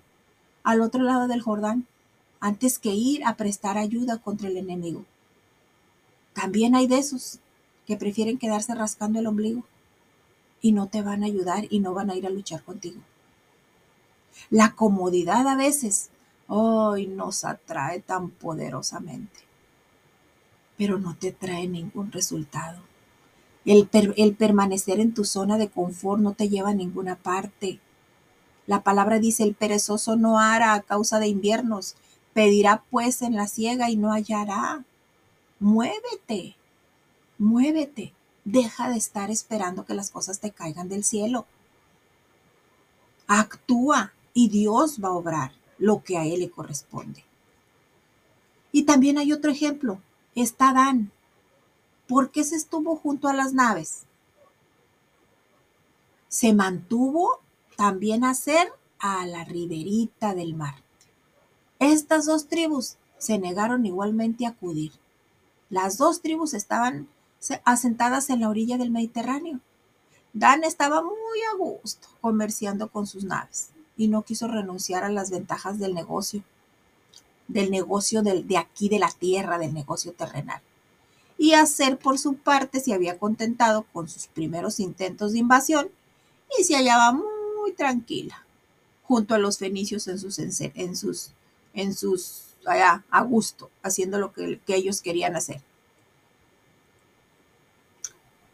al 0.64 0.80
otro 0.80 1.04
lado 1.04 1.28
del 1.28 1.42
Jordán 1.42 1.86
antes 2.40 2.80
que 2.80 2.92
ir 2.92 3.24
a 3.24 3.36
prestar 3.36 3.78
ayuda 3.78 4.18
contra 4.18 4.48
el 4.48 4.56
enemigo. 4.56 5.04
También 6.34 6.74
hay 6.74 6.88
de 6.88 6.98
esos 6.98 7.38
que 7.86 7.96
prefieren 7.96 8.38
quedarse 8.38 8.74
rascando 8.74 9.20
el 9.20 9.28
ombligo 9.28 9.62
y 10.60 10.72
no 10.72 10.88
te 10.88 11.02
van 11.02 11.22
a 11.22 11.26
ayudar 11.26 11.66
y 11.70 11.78
no 11.78 11.94
van 11.94 12.10
a 12.10 12.16
ir 12.16 12.26
a 12.26 12.30
luchar 12.30 12.64
contigo. 12.64 13.00
La 14.50 14.74
comodidad 14.74 15.46
a 15.46 15.54
veces 15.54 16.10
hoy 16.48 17.06
nos 17.06 17.44
atrae 17.44 18.00
tan 18.00 18.30
poderosamente, 18.30 19.45
pero 20.76 20.98
no 20.98 21.16
te 21.16 21.32
trae 21.32 21.66
ningún 21.66 22.12
resultado. 22.12 22.80
El, 23.64 23.88
el 24.16 24.34
permanecer 24.34 25.00
en 25.00 25.12
tu 25.12 25.24
zona 25.24 25.58
de 25.58 25.68
confort 25.68 26.20
no 26.20 26.32
te 26.32 26.48
lleva 26.48 26.70
a 26.70 26.74
ninguna 26.74 27.16
parte. 27.16 27.80
La 28.66 28.82
palabra 28.82 29.18
dice, 29.18 29.42
el 29.42 29.54
perezoso 29.54 30.16
no 30.16 30.38
hará 30.38 30.74
a 30.74 30.82
causa 30.82 31.18
de 31.18 31.28
inviernos, 31.28 31.96
pedirá 32.32 32.84
pues 32.90 33.22
en 33.22 33.34
la 33.34 33.48
ciega 33.48 33.90
y 33.90 33.96
no 33.96 34.12
hallará. 34.12 34.84
Muévete, 35.58 36.56
muévete, 37.38 38.12
deja 38.44 38.88
de 38.90 38.96
estar 38.96 39.30
esperando 39.30 39.84
que 39.84 39.94
las 39.94 40.10
cosas 40.10 40.38
te 40.38 40.50
caigan 40.50 40.88
del 40.88 41.02
cielo. 41.02 41.46
Actúa 43.26 44.12
y 44.34 44.48
Dios 44.48 45.02
va 45.02 45.08
a 45.08 45.12
obrar 45.12 45.52
lo 45.78 46.02
que 46.02 46.16
a 46.18 46.24
Él 46.24 46.40
le 46.40 46.50
corresponde. 46.50 47.24
Y 48.70 48.82
también 48.82 49.18
hay 49.18 49.32
otro 49.32 49.50
ejemplo, 49.50 50.00
está 50.36 50.72
Dan. 50.72 51.10
¿Por 52.06 52.30
qué 52.30 52.44
se 52.44 52.54
estuvo 52.54 52.94
junto 52.96 53.26
a 53.28 53.32
las 53.32 53.52
naves? 53.52 54.04
Se 56.28 56.52
mantuvo 56.52 57.40
también 57.76 58.24
hacer 58.24 58.72
a 58.98 59.26
la 59.26 59.44
riberita 59.44 60.34
del 60.34 60.54
mar. 60.54 60.76
Estas 61.78 62.26
dos 62.26 62.46
tribus 62.46 62.96
se 63.18 63.38
negaron 63.38 63.86
igualmente 63.86 64.46
a 64.46 64.50
acudir. 64.50 64.92
Las 65.68 65.98
dos 65.98 66.22
tribus 66.22 66.54
estaban 66.54 67.08
asentadas 67.64 68.30
en 68.30 68.40
la 68.40 68.48
orilla 68.48 68.78
del 68.78 68.90
Mediterráneo. 68.90 69.60
Dan 70.32 70.64
estaba 70.64 71.02
muy 71.02 71.40
a 71.52 71.56
gusto 71.56 72.08
comerciando 72.20 72.88
con 72.88 73.06
sus 73.06 73.24
naves 73.24 73.70
y 73.96 74.08
no 74.08 74.22
quiso 74.22 74.48
renunciar 74.48 75.02
a 75.02 75.10
las 75.10 75.30
ventajas 75.30 75.78
del 75.78 75.94
negocio, 75.94 76.42
del 77.48 77.70
negocio 77.70 78.22
de 78.22 78.56
aquí 78.56 78.88
de 78.88 78.98
la 78.98 79.10
tierra, 79.10 79.58
del 79.58 79.74
negocio 79.74 80.12
terrenal. 80.12 80.60
Y 81.38 81.52
hacer 81.52 81.98
por 81.98 82.18
su 82.18 82.34
parte 82.34 82.80
se 82.80 82.94
había 82.94 83.18
contentado 83.18 83.84
con 83.92 84.08
sus 84.08 84.26
primeros 84.26 84.80
intentos 84.80 85.32
de 85.32 85.38
invasión 85.38 85.90
y 86.58 86.64
se 86.64 86.74
hallaba 86.74 87.12
muy 87.12 87.72
tranquila, 87.72 88.44
junto 89.02 89.34
a 89.34 89.38
los 89.38 89.58
fenicios 89.58 90.08
en 90.08 90.18
sus, 90.18 90.38
en 90.38 90.96
sus, 90.96 91.30
en 91.74 91.94
sus, 91.94 92.42
allá, 92.64 93.04
a 93.10 93.22
gusto, 93.22 93.70
haciendo 93.82 94.18
lo 94.18 94.32
que, 94.32 94.60
ellos 94.68 95.00
querían 95.00 95.36
hacer. 95.36 95.60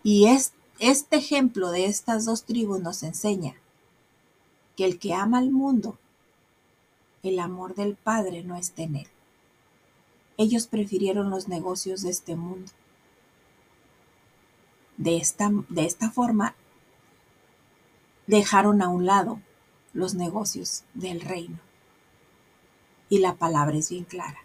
Y 0.03 0.27
es, 0.27 0.53
este 0.79 1.17
ejemplo 1.17 1.71
de 1.71 1.85
estas 1.87 2.25
dos 2.25 2.45
tribus 2.45 2.81
nos 2.81 3.03
enseña 3.03 3.55
que 4.77 4.85
el 4.85 4.99
que 4.99 5.15
ama 5.15 5.39
al 5.39 5.51
mundo, 5.51 5.99
el 7.23 7.39
amor 7.39 7.77
del 7.77 7.95
Padre 7.95 8.43
no 8.43 8.57
está 8.57 8.83
en 8.83 8.97
él. 8.97 9.07
Ellos 10.37 10.67
prefirieron 10.67 11.31
los 11.31 11.47
negocios 11.47 12.03
de 12.03 12.11
este 12.11 12.35
mundo. 12.35 12.71
De 14.97 15.19
esta, 15.19 15.53
de 15.69 15.85
esta 15.85 16.11
forma, 16.11 16.57
dejaron 18.27 18.83
a 18.83 18.89
un 18.89 19.07
lado 19.07 19.41
los 19.93 20.15
negocios 20.15 20.83
del 20.95 21.21
reino. 21.21 21.59
Y 23.09 23.19
la 23.19 23.35
palabra 23.35 23.77
es 23.77 23.91
bien 23.91 24.05
clara. 24.05 24.39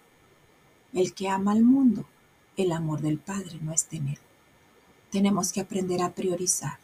El 0.94 1.14
que 1.14 1.30
ama 1.30 1.54
al 1.54 1.64
mundo, 1.64 2.06
el 2.58 2.72
amor 2.72 3.02
del 3.02 3.18
Padre 3.18 3.58
no 3.60 3.74
es 3.74 3.88
en 3.92 4.10
él. 4.10 4.20
Tenemos 5.10 5.52
que 5.52 5.62
aprender 5.62 6.04
a 6.04 6.14
priorizar. 6.14 6.78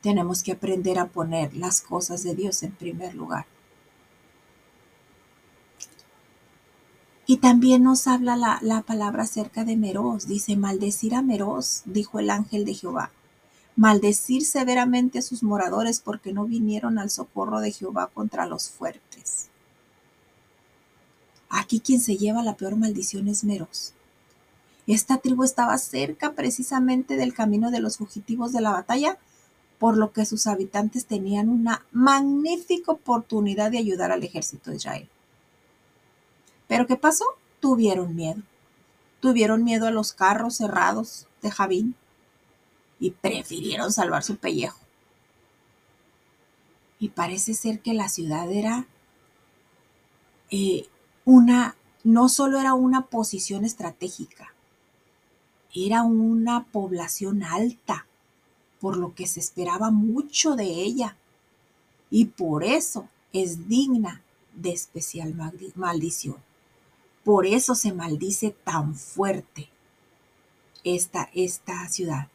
Tenemos 0.00 0.44
que 0.44 0.52
aprender 0.52 1.00
a 1.00 1.06
poner 1.06 1.56
las 1.56 1.80
cosas 1.80 2.22
de 2.22 2.36
Dios 2.36 2.62
en 2.62 2.72
primer 2.72 3.14
lugar. 3.14 3.46
Y 7.26 7.38
también 7.38 7.82
nos 7.82 8.06
habla 8.06 8.36
la, 8.36 8.58
la 8.62 8.82
palabra 8.82 9.24
acerca 9.24 9.64
de 9.64 9.76
Meroz. 9.76 10.26
Dice, 10.28 10.56
maldecir 10.56 11.14
a 11.14 11.22
Meroz, 11.22 11.82
dijo 11.84 12.20
el 12.20 12.30
ángel 12.30 12.64
de 12.64 12.74
Jehová. 12.74 13.10
Maldecir 13.74 14.44
severamente 14.44 15.18
a 15.18 15.22
sus 15.22 15.42
moradores 15.42 16.00
porque 16.00 16.32
no 16.32 16.44
vinieron 16.44 16.98
al 16.98 17.10
socorro 17.10 17.60
de 17.60 17.72
Jehová 17.72 18.10
contra 18.14 18.46
los 18.46 18.70
fuertes. 18.70 19.48
Aquí 21.48 21.80
quien 21.80 22.00
se 22.00 22.16
lleva 22.16 22.42
la 22.42 22.56
peor 22.56 22.76
maldición 22.76 23.28
es 23.28 23.44
Meroz. 23.44 23.92
Esta 24.86 25.18
tribu 25.18 25.42
estaba 25.42 25.76
cerca 25.78 26.32
precisamente 26.32 27.16
del 27.16 27.34
camino 27.34 27.70
de 27.70 27.80
los 27.80 27.96
fugitivos 27.96 28.52
de 28.52 28.60
la 28.60 28.70
batalla, 28.70 29.18
por 29.78 29.96
lo 29.96 30.12
que 30.12 30.24
sus 30.24 30.46
habitantes 30.46 31.06
tenían 31.06 31.48
una 31.48 31.84
magnífica 31.90 32.92
oportunidad 32.92 33.72
de 33.72 33.78
ayudar 33.78 34.12
al 34.12 34.22
ejército 34.22 34.70
de 34.70 34.76
Israel. 34.76 35.08
Pero 36.68 36.86
¿qué 36.86 36.96
pasó? 36.96 37.24
Tuvieron 37.60 38.14
miedo. 38.14 38.42
Tuvieron 39.20 39.64
miedo 39.64 39.86
a 39.86 39.90
los 39.90 40.12
carros 40.12 40.56
cerrados 40.56 41.26
de 41.42 41.50
Javín 41.50 41.94
y 42.98 43.10
prefirieron 43.10 43.92
salvar 43.92 44.22
su 44.22 44.36
pellejo. 44.36 44.78
Y 46.98 47.10
parece 47.10 47.54
ser 47.54 47.80
que 47.80 47.94
la 47.94 48.08
ciudad 48.08 48.50
era 48.50 48.86
eh, 50.50 50.86
una, 51.24 51.76
no 52.04 52.28
solo 52.28 52.58
era 52.58 52.74
una 52.74 53.06
posición 53.06 53.64
estratégica, 53.64 54.54
era 55.74 56.02
una 56.02 56.64
población 56.64 57.42
alta, 57.42 58.06
por 58.80 58.96
lo 58.96 59.14
que 59.14 59.26
se 59.26 59.40
esperaba 59.40 59.90
mucho 59.90 60.56
de 60.56 60.64
ella. 60.64 61.16
Y 62.10 62.26
por 62.26 62.64
eso 62.64 63.08
es 63.32 63.68
digna 63.68 64.22
de 64.54 64.70
especial 64.70 65.34
maldición. 65.74 66.45
Por 67.26 67.44
eso 67.44 67.74
se 67.74 67.92
maldice 67.92 68.52
tan 68.52 68.94
fuerte 68.94 69.68
esta, 70.84 71.28
esta 71.34 71.88
ciudad, 71.88 72.28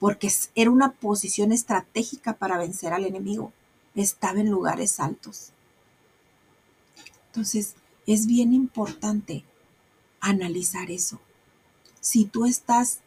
porque 0.00 0.28
era 0.56 0.68
una 0.68 0.94
posición 0.94 1.52
estratégica 1.52 2.32
para 2.32 2.58
vencer 2.58 2.92
al 2.92 3.04
enemigo. 3.04 3.52
Estaba 3.94 4.40
en 4.40 4.50
lugares 4.50 4.98
altos. 4.98 5.52
Entonces, 7.28 7.76
es 8.04 8.26
bien 8.26 8.52
importante 8.52 9.44
analizar 10.18 10.90
eso. 10.90 11.20
Si 12.00 12.24
tú 12.24 12.46
estás, 12.46 12.98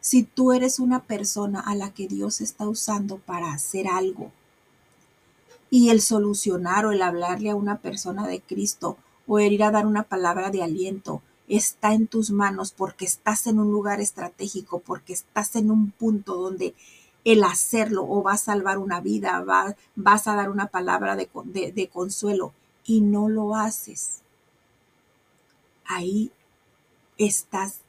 si 0.00 0.24
tú 0.24 0.50
eres 0.50 0.80
una 0.80 1.04
persona 1.04 1.60
a 1.60 1.76
la 1.76 1.94
que 1.94 2.08
Dios 2.08 2.40
está 2.40 2.66
usando 2.66 3.18
para 3.18 3.52
hacer 3.52 3.86
algo, 3.86 4.32
y 5.70 5.90
el 5.90 6.00
solucionar 6.02 6.84
o 6.84 6.90
el 6.90 7.00
hablarle 7.00 7.50
a 7.50 7.54
una 7.54 7.78
persona 7.78 8.26
de 8.26 8.40
Cristo 8.40 8.98
o 9.26 9.38
ir 9.38 9.62
a 9.62 9.70
dar 9.70 9.86
una 9.86 10.04
palabra 10.04 10.50
de 10.50 10.62
aliento 10.62 11.22
está 11.48 11.92
en 11.94 12.06
tus 12.06 12.30
manos 12.30 12.72
porque 12.72 13.04
estás 13.04 13.46
en 13.46 13.58
un 13.58 13.70
lugar 13.70 14.00
estratégico, 14.00 14.80
porque 14.80 15.12
estás 15.12 15.56
en 15.56 15.70
un 15.70 15.90
punto 15.90 16.34
donde 16.36 16.74
el 17.24 17.44
hacerlo 17.44 18.04
o 18.08 18.22
va 18.22 18.32
a 18.32 18.38
salvar 18.38 18.78
una 18.78 19.00
vida, 19.00 19.42
va, 19.42 19.76
vas 19.94 20.26
a 20.26 20.34
dar 20.34 20.50
una 20.50 20.66
palabra 20.66 21.16
de, 21.16 21.28
de 21.72 21.88
consuelo 21.88 22.52
y 22.84 23.00
no 23.00 23.28
lo 23.28 23.54
haces. 23.54 24.22
Ahí 25.84 26.32
estás 27.18 27.80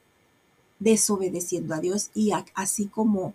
desobedeciendo 0.78 1.74
a 1.74 1.80
Dios 1.80 2.10
y 2.14 2.32
así 2.54 2.86
como, 2.86 3.34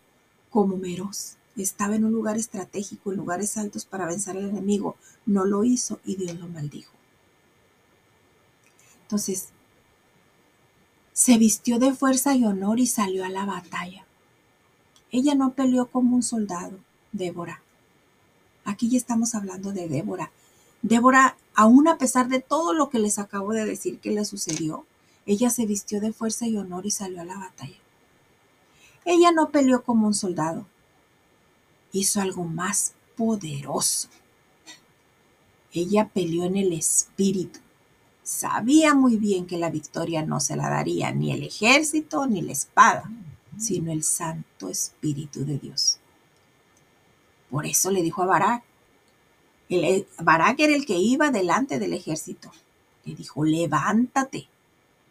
como 0.49 0.77
Meros 0.77 1.37
estaba 1.57 1.95
en 1.95 2.05
un 2.05 2.13
lugar 2.13 2.37
estratégico, 2.37 3.11
en 3.11 3.17
lugares 3.17 3.57
altos 3.57 3.85
para 3.85 4.05
vencer 4.05 4.37
al 4.37 4.49
enemigo, 4.49 4.95
no 5.25 5.45
lo 5.45 5.63
hizo 5.63 5.99
y 6.05 6.15
Dios 6.15 6.39
lo 6.39 6.47
maldijo. 6.47 6.98
Entonces, 9.09 9.49
se 11.13 11.39
vistió 11.39 11.79
de 11.79 11.95
fuerza 11.95 12.35
y 12.35 12.45
honor 12.45 12.79
y 12.79 12.85
salió 12.85 13.25
a 13.25 13.29
la 13.29 13.43
batalla. 13.43 14.05
Ella 15.09 15.33
no 15.33 15.53
peleó 15.53 15.87
como 15.87 16.15
un 16.15 16.21
soldado, 16.21 16.77
Débora. 17.11 17.63
Aquí 18.65 18.87
ya 18.87 18.97
estamos 18.97 19.33
hablando 19.33 19.71
de 19.71 19.87
Débora. 19.87 20.31
Débora, 20.83 21.37
aún 21.55 21.87
a 21.87 21.97
pesar 21.97 22.27
de 22.27 22.39
todo 22.39 22.75
lo 22.75 22.91
que 22.91 22.99
les 22.99 23.17
acabo 23.17 23.51
de 23.53 23.65
decir 23.65 23.97
que 23.97 24.11
le 24.11 24.25
sucedió, 24.25 24.85
ella 25.25 25.49
se 25.49 25.65
vistió 25.65 25.99
de 25.99 26.13
fuerza 26.13 26.45
y 26.45 26.57
honor 26.57 26.85
y 26.85 26.91
salió 26.91 27.21
a 27.21 27.25
la 27.25 27.39
batalla. 27.39 27.79
Ella 29.05 29.31
no 29.31 29.49
peleó 29.49 29.81
como 29.81 30.05
un 30.05 30.13
soldado, 30.13 30.67
hizo 31.93 32.21
algo 32.21 32.43
más 32.43 32.93
poderoso. 33.17 34.07
Ella 35.73 36.09
peleó 36.13 36.43
en 36.43 36.57
el 36.57 36.73
espíritu 36.73 37.59
sabía 38.29 38.93
muy 38.93 39.17
bien 39.17 39.47
que 39.47 39.57
la 39.57 39.71
victoria 39.71 40.23
no 40.23 40.39
se 40.39 40.55
la 40.55 40.69
daría 40.69 41.11
ni 41.11 41.31
el 41.31 41.41
ejército 41.41 42.27
ni 42.27 42.43
la 42.43 42.51
espada, 42.51 43.09
sino 43.57 43.91
el 43.91 44.03
Santo 44.03 44.69
Espíritu 44.69 45.45
de 45.45 45.57
Dios. 45.57 45.97
Por 47.49 47.65
eso 47.65 47.89
le 47.89 48.03
dijo 48.03 48.21
a 48.21 48.27
Barak, 48.27 48.63
el, 49.67 49.83
eh, 49.83 50.07
Barak 50.19 50.59
era 50.59 50.75
el 50.75 50.85
que 50.85 50.99
iba 50.99 51.31
delante 51.31 51.79
del 51.79 51.93
ejército, 51.93 52.51
le 53.03 53.15
dijo, 53.15 53.43
levántate, 53.43 54.47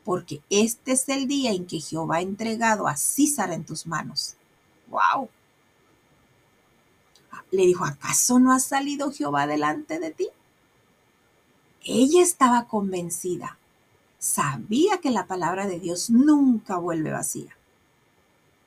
porque 0.05 0.41
este 0.49 0.93
es 0.93 1.09
el 1.09 1.27
día 1.27 1.51
en 1.51 1.67
que 1.67 1.81
Jehová 1.81 2.19
ha 2.19 2.21
entregado 2.21 2.87
a 2.87 2.97
César 2.97 3.51
en 3.53 3.65
tus 3.65 3.89
manos. 3.89 4.37
¡Wow! 4.87 5.29
Le 7.51 7.67
dijo, 7.67 7.85
¿acaso 7.85 8.39
no 8.39 8.53
ha 8.53 8.61
salido 8.61 9.11
Jehová 9.11 9.49
delante 9.49 9.99
de 9.99 10.13
ti? 10.13 10.29
Ella 11.85 12.23
estaba 12.23 12.67
convencida, 12.67 13.59
sabía 14.19 14.99
que 14.99 15.11
la 15.11 15.27
palabra 15.27 15.67
de 15.67 15.79
Dios 15.79 16.11
nunca 16.11 16.77
vuelve 16.77 17.13
vacía. 17.13 17.57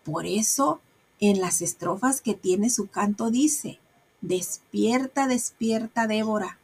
Por 0.04 0.26
eso, 0.26 0.80
en 1.20 1.40
las 1.42 1.62
estrofas 1.62 2.22
que 2.22 2.34
tiene 2.34 2.70
su 2.70 2.88
canto 2.88 3.30
dice, 3.30 3.80
despierta, 4.22 5.28
despierta, 5.28 6.08
Débora, 6.08 6.58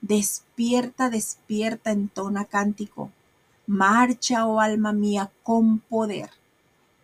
despierta, 0.00 1.08
despierta, 1.08 1.92
entona 1.92 2.44
cántico, 2.44 3.10
marcha, 3.66 4.46
oh 4.46 4.60
alma 4.60 4.92
mía, 4.92 5.30
con 5.42 5.78
poder, 5.78 6.30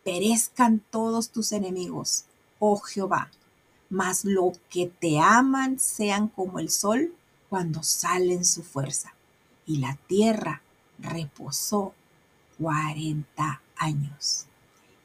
perezcan 0.05 0.83
todos 0.90 1.31
tus 1.31 1.53
enemigos, 1.53 2.24
oh 2.59 2.79
Jehová, 2.79 3.31
mas 3.88 4.24
lo 4.24 4.53
que 4.68 4.87
te 4.87 5.18
aman 5.18 5.79
sean 5.79 6.29
como 6.29 6.59
el 6.59 6.70
sol 6.70 7.14
cuando 7.50 7.82
sale 7.82 8.32
en 8.32 8.46
su 8.46 8.62
fuerza. 8.62 9.12
Y 9.66 9.78
la 9.78 9.98
tierra 10.06 10.62
reposó 10.98 11.92
40 12.58 13.60
años. 13.76 14.46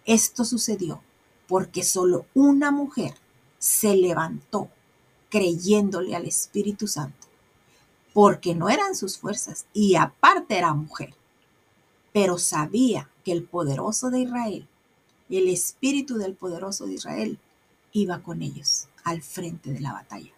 Esto 0.05 0.45
sucedió 0.45 1.01
porque 1.47 1.83
solo 1.83 2.25
una 2.33 2.71
mujer 2.71 3.15
se 3.57 3.95
levantó 3.95 4.69
creyéndole 5.29 6.15
al 6.15 6.25
Espíritu 6.25 6.87
Santo, 6.87 7.27
porque 8.13 8.55
no 8.55 8.69
eran 8.69 8.95
sus 8.95 9.17
fuerzas 9.17 9.65
y 9.73 9.95
aparte 9.95 10.57
era 10.57 10.73
mujer, 10.73 11.13
pero 12.13 12.37
sabía 12.37 13.09
que 13.23 13.31
el 13.31 13.43
poderoso 13.43 14.09
de 14.11 14.21
Israel, 14.21 14.67
el 15.29 15.49
Espíritu 15.49 16.17
del 16.17 16.35
poderoso 16.35 16.85
de 16.85 16.93
Israel, 16.93 17.39
iba 17.91 18.21
con 18.21 18.41
ellos 18.41 18.87
al 19.03 19.21
frente 19.21 19.73
de 19.73 19.79
la 19.79 19.93
batalla. 19.93 20.34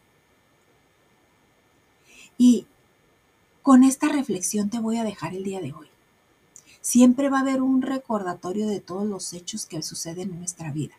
Y 2.38 2.67
con 3.63 3.84
esta 3.84 4.10
reflexión 4.10 4.69
te 4.69 4.80
voy 4.80 4.97
a 4.97 5.04
dejar 5.04 5.36
el 5.36 5.43
día 5.43 5.60
de 5.60 5.73
hoy. 5.73 5.88
Siempre 6.82 7.30
va 7.30 7.39
a 7.39 7.41
haber 7.41 7.62
un 7.62 7.82
recordatorio 7.82 8.67
de 8.67 8.80
todos 8.80 9.06
los 9.06 9.34
hechos 9.34 9.65
que 9.65 9.82
suceden 9.82 10.32
en 10.32 10.39
nuestra 10.39 10.71
vida. 10.71 10.95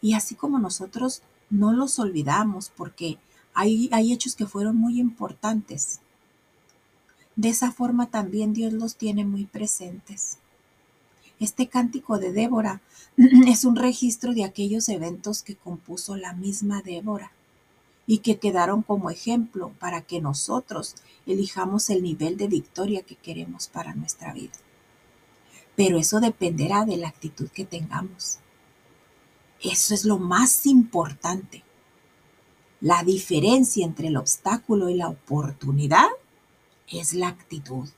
Y 0.00 0.14
así 0.14 0.34
como 0.34 0.58
nosotros 0.58 1.22
no 1.50 1.72
los 1.72 1.98
olvidamos 1.98 2.70
porque 2.76 3.18
hay, 3.54 3.88
hay 3.92 4.12
hechos 4.12 4.36
que 4.36 4.46
fueron 4.46 4.76
muy 4.76 5.00
importantes. 5.00 6.00
De 7.34 7.48
esa 7.48 7.72
forma 7.72 8.06
también 8.06 8.52
Dios 8.52 8.72
los 8.72 8.96
tiene 8.96 9.24
muy 9.24 9.46
presentes. 9.46 10.38
Este 11.40 11.66
cántico 11.66 12.18
de 12.18 12.32
Débora 12.32 12.80
es 13.16 13.64
un 13.64 13.76
registro 13.76 14.34
de 14.34 14.44
aquellos 14.44 14.88
eventos 14.88 15.42
que 15.42 15.56
compuso 15.56 16.16
la 16.16 16.34
misma 16.34 16.82
Débora 16.82 17.32
y 18.06 18.18
que 18.18 18.38
quedaron 18.38 18.82
como 18.82 19.10
ejemplo 19.10 19.72
para 19.78 20.02
que 20.02 20.20
nosotros 20.20 20.96
elijamos 21.26 21.88
el 21.90 22.02
nivel 22.02 22.36
de 22.36 22.48
victoria 22.48 23.02
que 23.02 23.16
queremos 23.16 23.68
para 23.68 23.94
nuestra 23.94 24.32
vida. 24.32 24.52
Pero 25.76 25.98
eso 25.98 26.20
dependerá 26.20 26.84
de 26.84 26.96
la 26.96 27.08
actitud 27.08 27.48
que 27.48 27.64
tengamos. 27.64 28.38
Eso 29.62 29.94
es 29.94 30.04
lo 30.04 30.18
más 30.18 30.66
importante. 30.66 31.62
La 32.80 33.04
diferencia 33.04 33.86
entre 33.86 34.08
el 34.08 34.16
obstáculo 34.16 34.88
y 34.88 34.94
la 34.94 35.08
oportunidad 35.08 36.08
es 36.88 37.14
la 37.14 37.28
actitud. 37.28 37.88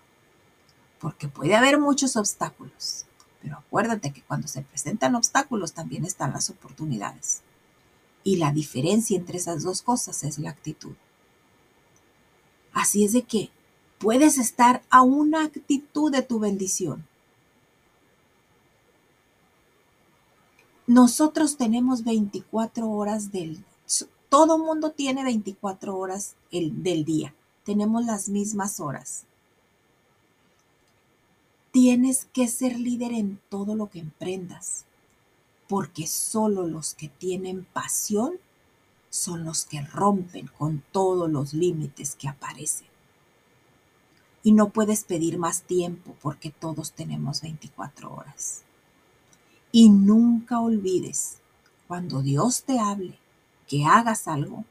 Porque 1.01 1.29
puede 1.29 1.57
haber 1.57 1.79
muchos 1.79 2.17
obstáculos, 2.17 3.07
pero 3.43 3.59
acuérdate 3.59 4.12
que 4.12 4.23
cuando 4.23 4.47
se 4.47 4.62
presentan 4.62 5.14
obstáculos 5.14 5.73
también 5.73 6.05
están 6.05 6.33
las 6.33 6.51
oportunidades. 6.51 7.43
Y 8.25 8.37
la 8.37 8.51
diferencia 8.51 9.17
entre 9.17 9.39
esas 9.39 9.63
dos 9.63 9.83
cosas 9.83 10.25
es 10.25 10.39
la 10.39 10.51
actitud. 10.51 10.95
Así 12.73 13.05
es 13.05 13.13
de 13.13 13.23
que 13.23 13.51
puedes 13.99 14.39
estar 14.39 14.83
a 14.91 15.03
una 15.03 15.45
actitud 15.45 16.11
de 16.11 16.23
tu 16.23 16.41
bendición. 16.41 17.07
Nosotros 20.87 21.57
tenemos 21.57 22.05
24 22.05 22.91
horas 22.91 23.31
del... 23.31 23.65
Todo 24.29 24.59
mundo 24.59 24.91
tiene 24.91 25.23
24 25.23 25.97
horas 25.97 26.35
del 26.51 27.05
día. 27.05 27.35
Tenemos 27.65 28.05
las 28.05 28.29
mismas 28.29 28.81
horas. 28.81 29.25
Tienes 31.71 32.27
que 32.33 32.49
ser 32.49 32.79
líder 32.79 33.13
en 33.13 33.41
todo 33.49 33.75
lo 33.75 33.89
que 33.89 34.01
emprendas, 34.01 34.85
porque 35.68 36.07
solo 36.07 36.66
los 36.66 36.94
que 36.94 37.09
tienen 37.09 37.64
pasión 37.72 38.38
son 39.11 39.44
los 39.44 39.64
que 39.64 39.81
rompen 39.81 40.48
con 40.59 40.83
todos 40.92 41.31
los 41.31 41.55
límites 41.55 42.16
que 42.16 42.29
aparecen. 42.29 42.88
Y 44.42 44.53
no 44.53 44.70
puedes 44.70 45.05
pedir 45.05 45.38
más 45.38 45.62
tiempo 45.62 46.16
porque 46.20 46.50
todos 46.50 46.92
tenemos 46.92 47.40
24 47.40 48.12
horas. 48.12 48.62
Y 49.72 49.88
nunca 49.88 50.61
olvides, 50.61 51.38
cuando 51.88 52.22
Dios 52.22 52.64
te 52.64 52.79
hable 52.79 53.18
que 53.66 53.85
hagas 53.85 54.29
algo, 54.29 54.64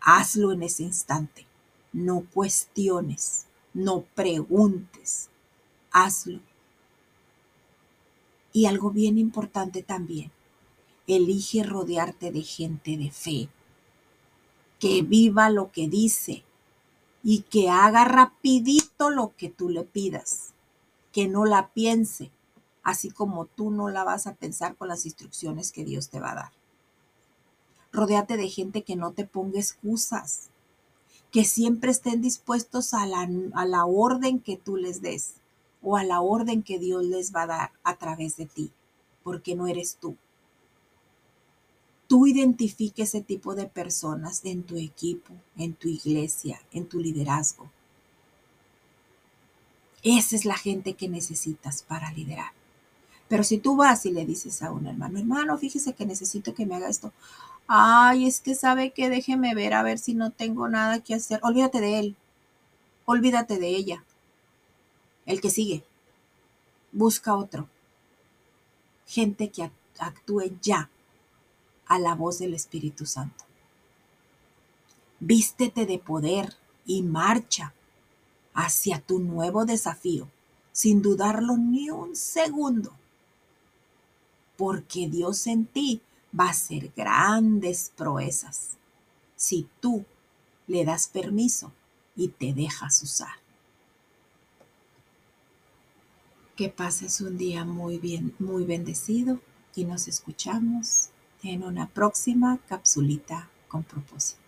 hazlo 0.00 0.52
en 0.52 0.62
ese 0.62 0.82
instante. 0.82 1.46
No 1.92 2.26
cuestiones, 2.32 3.46
no 3.72 4.02
preguntes, 4.14 5.30
hazlo. 5.90 6.40
Y 8.56 8.64
algo 8.64 8.90
bien 8.90 9.18
importante 9.18 9.82
también, 9.82 10.32
elige 11.06 11.62
rodearte 11.62 12.32
de 12.32 12.40
gente 12.40 12.96
de 12.96 13.10
fe, 13.10 13.50
que 14.78 15.02
viva 15.02 15.50
lo 15.50 15.70
que 15.72 15.88
dice 15.88 16.42
y 17.22 17.42
que 17.42 17.68
haga 17.68 18.06
rapidito 18.06 19.10
lo 19.10 19.36
que 19.36 19.50
tú 19.50 19.68
le 19.68 19.82
pidas, 19.82 20.54
que 21.12 21.28
no 21.28 21.44
la 21.44 21.68
piense, 21.74 22.30
así 22.82 23.10
como 23.10 23.44
tú 23.44 23.70
no 23.70 23.90
la 23.90 24.04
vas 24.04 24.26
a 24.26 24.36
pensar 24.36 24.74
con 24.74 24.88
las 24.88 25.04
instrucciones 25.04 25.70
que 25.70 25.84
Dios 25.84 26.08
te 26.08 26.18
va 26.18 26.32
a 26.32 26.36
dar. 26.36 26.52
Rodéate 27.92 28.38
de 28.38 28.48
gente 28.48 28.84
que 28.84 28.96
no 28.96 29.12
te 29.12 29.26
ponga 29.26 29.58
excusas, 29.58 30.48
que 31.30 31.44
siempre 31.44 31.90
estén 31.90 32.22
dispuestos 32.22 32.94
a 32.94 33.04
la, 33.04 33.28
a 33.52 33.66
la 33.66 33.84
orden 33.84 34.40
que 34.40 34.56
tú 34.56 34.78
les 34.78 35.02
des 35.02 35.42
o 35.88 35.96
a 35.96 36.02
la 36.02 36.20
orden 36.20 36.64
que 36.64 36.80
Dios 36.80 37.04
les 37.04 37.32
va 37.32 37.42
a 37.42 37.46
dar 37.46 37.70
a 37.84 37.94
través 37.94 38.36
de 38.36 38.46
ti, 38.46 38.72
porque 39.22 39.54
no 39.54 39.68
eres 39.68 39.98
tú. 40.00 40.16
Tú 42.08 42.26
identifique 42.26 43.04
ese 43.04 43.20
tipo 43.20 43.54
de 43.54 43.66
personas 43.66 44.44
en 44.44 44.64
tu 44.64 44.76
equipo, 44.76 45.32
en 45.56 45.74
tu 45.74 45.86
iglesia, 45.86 46.60
en 46.72 46.86
tu 46.86 46.98
liderazgo. 46.98 47.70
Esa 50.02 50.34
es 50.34 50.44
la 50.44 50.56
gente 50.56 50.94
que 50.94 51.08
necesitas 51.08 51.84
para 51.84 52.10
liderar. 52.10 52.50
Pero 53.28 53.44
si 53.44 53.58
tú 53.58 53.76
vas 53.76 54.06
y 54.06 54.10
le 54.10 54.26
dices 54.26 54.64
a 54.64 54.72
un 54.72 54.88
hermano, 54.88 55.20
hermano, 55.20 55.56
fíjese 55.56 55.92
que 55.92 56.04
necesito 56.04 56.52
que 56.52 56.66
me 56.66 56.74
haga 56.74 56.88
esto. 56.88 57.12
Ay, 57.68 58.26
es 58.26 58.40
que 58.40 58.56
sabe 58.56 58.90
que 58.90 59.08
déjeme 59.08 59.54
ver 59.54 59.74
a 59.74 59.84
ver 59.84 60.00
si 60.00 60.14
no 60.14 60.32
tengo 60.32 60.68
nada 60.68 60.98
que 60.98 61.14
hacer. 61.14 61.38
Olvídate 61.44 61.80
de 61.80 62.00
él. 62.00 62.16
Olvídate 63.04 63.60
de 63.60 63.68
ella. 63.68 64.04
El 65.26 65.40
que 65.40 65.50
sigue. 65.50 65.84
Busca 66.92 67.36
otro. 67.36 67.68
Gente 69.06 69.50
que 69.50 69.70
actúe 69.98 70.58
ya 70.62 70.88
a 71.86 71.98
la 71.98 72.14
voz 72.14 72.38
del 72.38 72.54
Espíritu 72.54 73.06
Santo. 73.06 73.44
Vístete 75.20 75.86
de 75.86 75.98
poder 75.98 76.54
y 76.86 77.02
marcha 77.02 77.74
hacia 78.54 79.00
tu 79.00 79.18
nuevo 79.18 79.64
desafío 79.64 80.28
sin 80.72 81.02
dudarlo 81.02 81.56
ni 81.56 81.90
un 81.90 82.16
segundo 82.16 82.92
porque 84.56 85.08
Dios 85.08 85.46
en 85.46 85.66
ti 85.66 86.00
va 86.38 86.46
a 86.46 86.50
hacer 86.50 86.92
grandes 86.96 87.92
proezas 87.96 88.76
si 89.36 89.68
tú 89.80 90.04
le 90.66 90.84
das 90.84 91.06
permiso 91.06 91.72
y 92.16 92.28
te 92.28 92.54
dejas 92.54 93.02
usar. 93.02 93.45
Que 96.56 96.70
pases 96.70 97.20
un 97.20 97.36
día 97.36 97.66
muy 97.66 97.98
bien, 97.98 98.34
muy 98.38 98.64
bendecido 98.64 99.40
y 99.74 99.84
nos 99.84 100.08
escuchamos 100.08 101.10
en 101.42 101.62
una 101.62 101.86
próxima 101.86 102.58
capsulita 102.66 103.50
con 103.68 103.84
propósito. 103.84 104.45